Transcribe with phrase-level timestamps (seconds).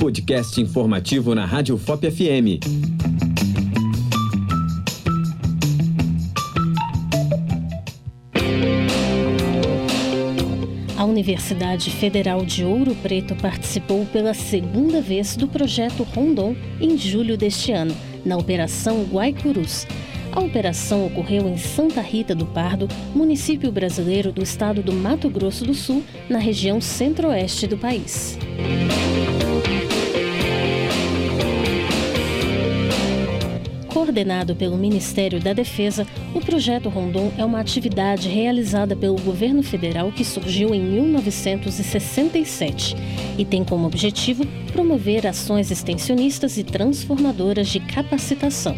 [0.00, 2.56] podcast informativo na Rádio FOP FM.
[10.96, 17.36] A Universidade Federal de Ouro Preto participou pela segunda vez do projeto Rondon em julho
[17.36, 17.94] deste ano,
[18.24, 19.86] na Operação Guaicurus.
[20.32, 25.66] A operação ocorreu em Santa Rita do Pardo, município brasileiro do estado do Mato Grosso
[25.66, 28.38] do Sul, na região centro-oeste do país.
[34.20, 40.12] Coordenado pelo Ministério da Defesa, o projeto Rondon é uma atividade realizada pelo governo federal
[40.12, 42.94] que surgiu em 1967
[43.38, 48.76] e tem como objetivo promover ações extensionistas e transformadoras de capacitação.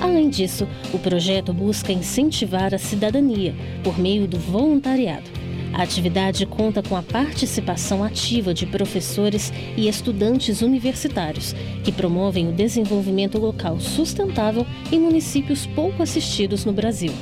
[0.00, 5.28] Além disso, o projeto busca incentivar a cidadania por meio do voluntariado.
[5.76, 12.52] A atividade conta com a participação ativa de professores e estudantes universitários, que promovem o
[12.52, 17.12] desenvolvimento local sustentável em municípios pouco assistidos no Brasil.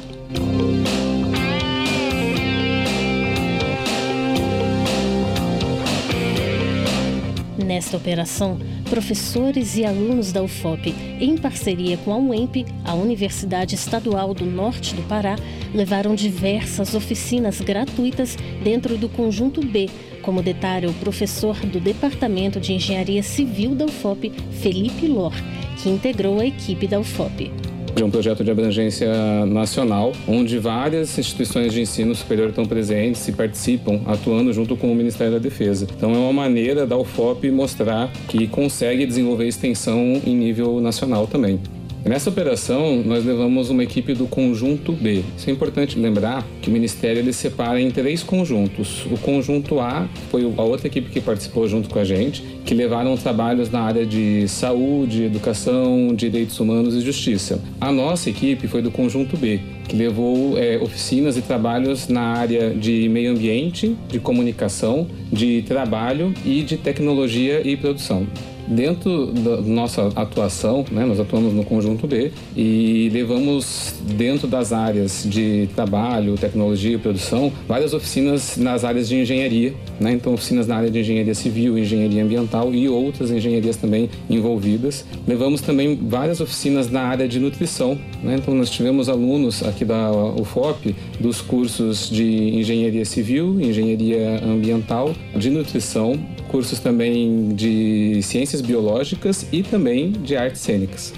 [7.74, 8.56] Nesta operação,
[8.88, 14.94] professores e alunos da UFOP, em parceria com a UEMP, a Universidade Estadual do Norte
[14.94, 15.34] do Pará,
[15.74, 19.90] levaram diversas oficinas gratuitas dentro do Conjunto B,
[20.22, 24.30] como detalha o professor do Departamento de Engenharia Civil da UFOP,
[24.62, 25.34] Felipe Lor,
[25.82, 27.63] que integrou a equipe da UFOP
[27.94, 33.32] de um projeto de abrangência nacional, onde várias instituições de ensino superior estão presentes e
[33.32, 35.86] participam, atuando junto com o Ministério da Defesa.
[35.96, 41.60] Então é uma maneira da UFOP mostrar que consegue desenvolver extensão em nível nacional também.
[42.04, 45.22] Nessa operação, nós levamos uma equipe do conjunto B.
[45.38, 49.06] Isso é importante lembrar que o Ministério ele separa em três conjuntos.
[49.06, 53.16] O conjunto A foi a outra equipe que participou junto com a gente, que levaram
[53.16, 57.58] trabalhos na área de saúde, educação, direitos humanos e justiça.
[57.80, 62.74] A nossa equipe foi do conjunto B, que levou é, oficinas e trabalhos na área
[62.74, 68.26] de meio ambiente, de comunicação, de trabalho e de tecnologia e produção.
[68.66, 75.26] Dentro da nossa atuação, né, nós atuamos no conjunto B e levamos dentro das áreas
[75.28, 80.76] de trabalho, tecnologia e produção várias oficinas nas áreas de engenharia, né, então oficinas na
[80.76, 85.04] área de engenharia civil, engenharia ambiental e outras engenharias também envolvidas.
[85.26, 90.10] Levamos também várias oficinas na área de nutrição, né, então nós tivemos alunos aqui da
[90.10, 92.24] UFOP dos cursos de
[92.56, 96.18] engenharia civil, engenharia ambiental, de nutrição,
[96.54, 101.12] cursos também de ciências biológicas e também de artes cênicas.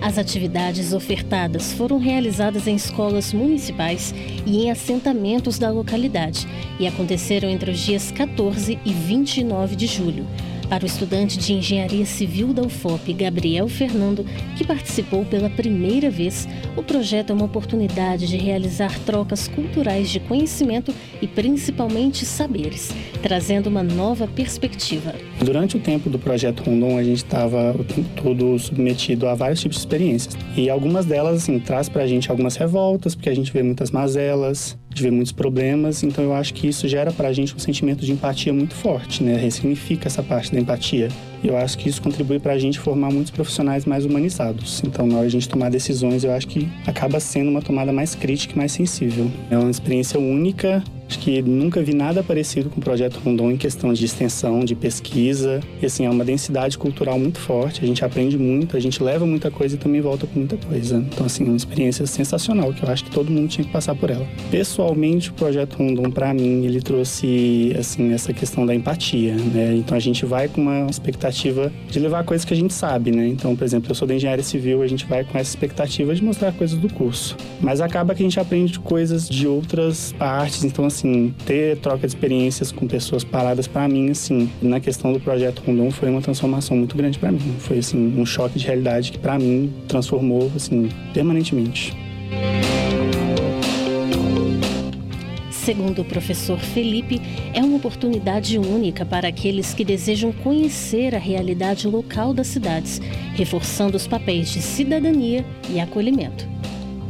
[0.00, 4.14] As atividades ofertadas foram realizadas em escolas municipais
[4.46, 6.48] e em assentamentos da localidade
[6.80, 10.26] e aconteceram entre os dias 14 e 29 de julho.
[10.68, 14.24] Para o estudante de Engenharia Civil da UFOP, Gabriel Fernando,
[14.56, 16.46] que participou pela primeira vez,
[16.76, 22.90] o projeto é uma oportunidade de realizar trocas culturais de conhecimento e principalmente saberes,
[23.22, 25.14] trazendo uma nova perspectiva.
[25.40, 29.60] Durante o tempo do projeto Rondon, a gente estava o tempo todo submetido a vários
[29.60, 30.36] tipos de experiências.
[30.56, 33.90] E algumas delas, assim, traz para a gente algumas revoltas, porque a gente vê muitas
[33.90, 37.58] mazelas, de ver muitos problemas, então eu acho que isso gera para a gente um
[37.58, 39.36] sentimento de empatia muito forte, né?
[39.36, 41.08] Ressignifica essa parte da empatia.
[41.42, 44.82] E eu acho que isso contribui para a gente formar muitos profissionais mais humanizados.
[44.84, 47.92] Então, na hora de a gente tomar decisões, eu acho que acaba sendo uma tomada
[47.92, 49.30] mais crítica e mais sensível.
[49.50, 53.56] É uma experiência única Acho que nunca vi nada parecido com o projeto Rondon em
[53.56, 55.60] questão de extensão, de pesquisa.
[55.80, 59.24] E assim, é uma densidade cultural muito forte, a gente aprende muito, a gente leva
[59.24, 60.98] muita coisa e também volta com muita coisa.
[60.98, 63.94] Então, assim, é uma experiência sensacional que eu acho que todo mundo tinha que passar
[63.94, 64.26] por ela.
[64.50, 69.74] Pessoalmente, o projeto Rondon, para mim, ele trouxe, assim, essa questão da empatia, né?
[69.76, 73.26] Então, a gente vai com uma expectativa de levar coisas que a gente sabe, né?
[73.28, 76.22] Então, por exemplo, eu sou da engenharia civil, a gente vai com essa expectativa de
[76.22, 77.36] mostrar coisas do curso.
[77.60, 82.00] Mas acaba que a gente aprende coisas de outras partes, então, assim, assim, ter troca
[82.00, 86.20] de experiências com pessoas paradas para mim, assim, na questão do projeto Rondon foi uma
[86.20, 87.56] transformação muito grande para mim.
[87.58, 91.96] Foi assim um choque de realidade que para mim transformou assim permanentemente.
[95.50, 97.20] Segundo o professor Felipe,
[97.52, 103.00] é uma oportunidade única para aqueles que desejam conhecer a realidade local das cidades,
[103.34, 106.48] reforçando os papéis de cidadania e acolhimento.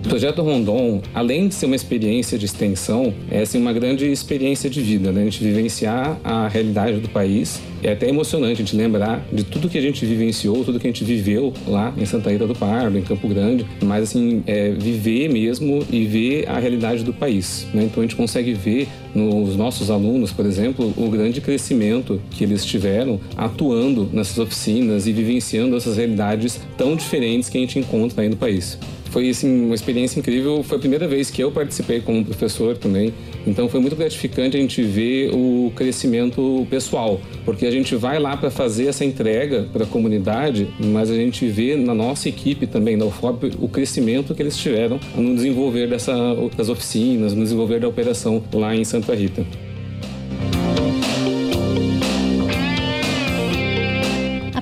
[0.05, 4.71] O projeto Rondon, além de ser uma experiência de extensão, é assim, uma grande experiência
[4.71, 5.23] de vida, né?
[5.23, 9.69] a gente vivenciar a realidade do país é até emocionante a gente lembrar de tudo
[9.69, 12.99] que a gente vivenciou, tudo que a gente viveu lá em Santa Rita do Pardo,
[12.99, 17.67] em Campo Grande, mas assim, é, viver mesmo e ver a realidade do país.
[17.75, 17.85] Né?
[17.85, 22.65] Então a gente consegue ver nos nossos alunos, por exemplo, o grande crescimento que eles
[22.65, 28.29] tiveram atuando nessas oficinas e vivenciando essas realidades tão diferentes que a gente encontra aí
[28.29, 28.79] no país
[29.19, 30.62] foi assim, uma experiência incrível.
[30.62, 33.12] Foi a primeira vez que eu participei como professor também.
[33.44, 38.37] Então foi muito gratificante a gente ver o crescimento pessoal, porque a gente vai lá
[38.37, 42.97] para fazer essa entrega para a comunidade, mas a gente vê na nossa equipe também,
[42.97, 46.14] da UFOP, o crescimento que eles tiveram no desenvolver dessa,
[46.56, 49.44] das oficinas, no desenvolver da operação lá em Santa Rita.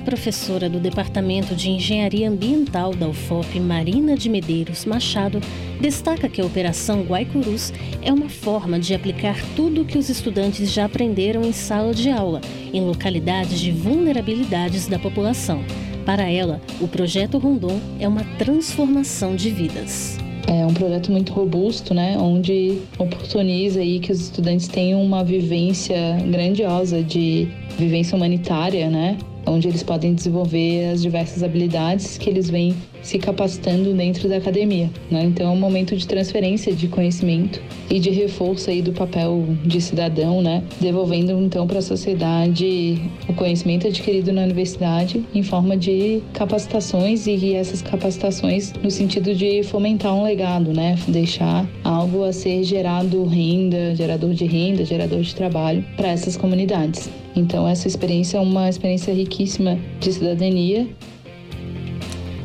[0.07, 5.41] Professora do Departamento de Engenharia Ambiental da UFOP, Marina de Medeiros Machado,
[5.81, 10.71] destaca que a Operação Guaicurus é uma forma de aplicar tudo o que os estudantes
[10.71, 12.39] já aprenderam em sala de aula,
[12.73, 15.61] em localidades de vulnerabilidades da população.
[16.05, 20.17] Para ela, o projeto Rondon é uma transformação de vidas.
[20.47, 26.17] É um projeto muito robusto, né, onde oportuniza aí que os estudantes tenham uma vivência
[26.31, 29.17] grandiosa de vivência humanitária, né,
[29.47, 34.89] onde eles podem desenvolver as diversas habilidades que eles vêm se capacitando dentro da academia.
[35.09, 35.25] Né?
[35.25, 39.79] Então é um momento de transferência de conhecimento e de reforço aí do papel de
[39.81, 40.63] cidadão, né?
[40.79, 47.53] devolvendo então para a sociedade o conhecimento adquirido na universidade em forma de capacitações e
[47.53, 50.97] essas capacitações no sentido de fomentar um legado, né?
[51.07, 57.09] deixar algo a ser gerado renda, gerador de renda, gerador de trabalho para essas comunidades.
[57.35, 60.87] Então essa experiência é uma experiência riquíssima de cidadania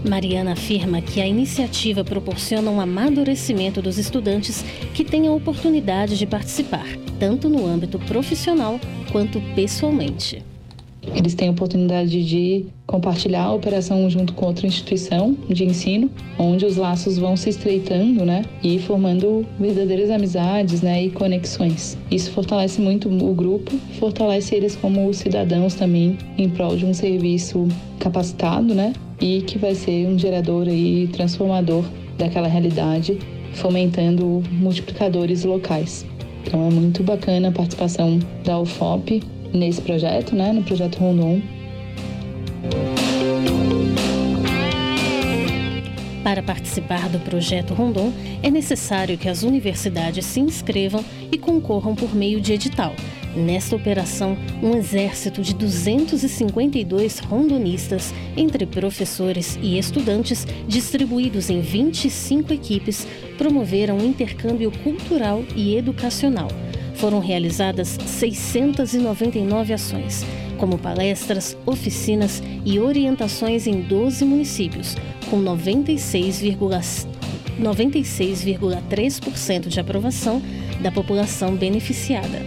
[0.05, 4.65] Mariana afirma que a iniciativa proporciona um amadurecimento dos estudantes
[4.95, 6.87] que têm a oportunidade de participar,
[7.19, 8.81] tanto no âmbito profissional
[9.13, 10.43] quanto pessoalmente.
[11.15, 16.09] Eles têm a oportunidade de compartilhar a operação junto com outra instituição de ensino,
[16.39, 21.99] onde os laços vão se estreitando, né, e formando verdadeiras amizades, né, e conexões.
[22.11, 27.67] Isso fortalece muito o grupo, fortalece eles como cidadãos também em prol de um serviço
[27.99, 31.85] capacitado, né, e que vai ser um gerador aí transformador
[32.19, 33.17] daquela realidade,
[33.55, 36.05] fomentando multiplicadores locais.
[36.45, 39.23] Então é muito bacana a participação da UFOP
[39.55, 41.41] nesse projeto, né, no projeto Rondon.
[46.25, 52.15] Para participar do projeto Rondon, é necessário que as universidades se inscrevam e concorram por
[52.15, 52.93] meio de edital.
[53.35, 63.07] Nesta operação, um exército de 252 rondonistas, entre professores e estudantes, distribuídos em 25 equipes,
[63.39, 66.49] promoveram um intercâmbio cultural e educacional.
[66.95, 70.27] Foram realizadas 699 ações,
[70.59, 74.95] como palestras, oficinas e orientações em 12 municípios,
[75.31, 77.23] com 96,3%
[77.59, 78.43] 96
[79.69, 80.43] de aprovação
[80.81, 82.41] da população beneficiada.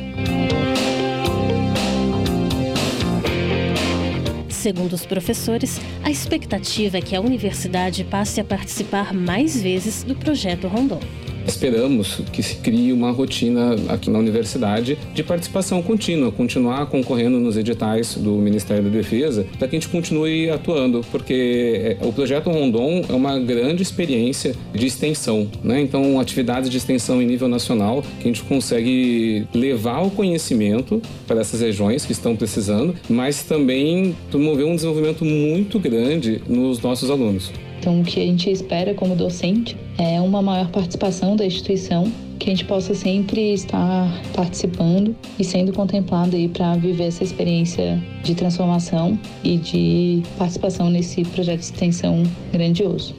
[4.66, 10.16] Segundo os professores, a expectativa é que a universidade passe a participar mais vezes do
[10.16, 11.00] projeto Rondon.
[11.48, 17.56] Esperamos que se crie uma rotina aqui na universidade de participação contínua, continuar concorrendo nos
[17.56, 22.50] editais do Ministério da Defesa, para que a gente continue atuando, porque é, o projeto
[22.50, 25.80] Rondon é uma grande experiência de extensão, né?
[25.82, 31.42] Então, atividades de extensão em nível nacional que a gente consegue levar o conhecimento para
[31.42, 37.52] essas regiões que estão precisando, mas também promover um desenvolvimento muito grande nos nossos alunos.
[37.86, 42.50] Então, o que a gente espera como docente é uma maior participação da instituição, que
[42.50, 48.34] a gente possa sempre estar participando e sendo contemplado aí para viver essa experiência de
[48.34, 53.14] transformação e de participação nesse projeto de extensão grandioso.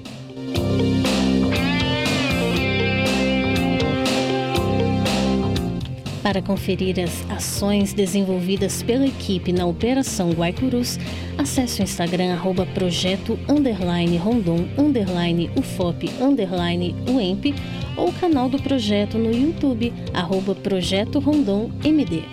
[6.27, 10.99] Para conferir as ações desenvolvidas pela equipe na Operação Guaicurus,
[11.39, 17.55] acesse o Instagram arroba projeto underline rondon underline ufop underline uemp
[17.97, 22.25] ou o canal do projeto no YouTube arroba projeto rondon md.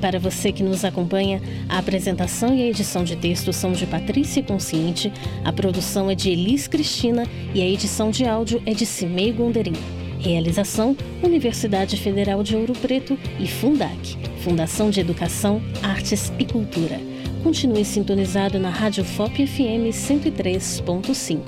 [0.00, 4.42] Para você que nos acompanha, a apresentação e a edição de texto são de Patrícia
[4.42, 5.12] Consciente,
[5.44, 7.24] a produção é de Elis Cristina
[7.54, 9.74] e a edição de áudio é de Cimei Gonderim.
[10.18, 17.00] Realização: Universidade Federal de Ouro Preto e Fundac, Fundação de Educação, Artes e Cultura.
[17.42, 21.40] Continue sintonizado na Rádio FOP FM 103.5.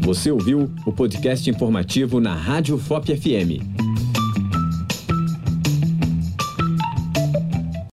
[0.00, 3.73] Você ouviu o podcast informativo na Rádio FOP FM.